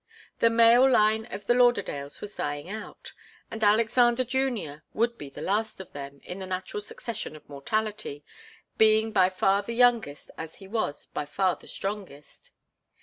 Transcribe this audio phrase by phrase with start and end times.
[0.39, 3.13] The male line of the Lauderdales was dying out,
[3.51, 8.23] and Alexander Junior would be the last of them, in the natural succession of mortality,
[8.79, 12.49] being by far the youngest as he was by far the strongest.